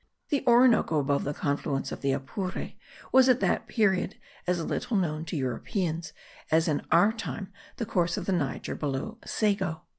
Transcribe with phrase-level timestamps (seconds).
[0.29, 2.71] The Orinoco above the confluence of the Apure
[3.11, 4.15] was at that period
[4.47, 6.11] as little known to Europeans,
[6.49, 9.83] as in our time the course of the Niger below Sego.